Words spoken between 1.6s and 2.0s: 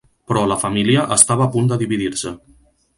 de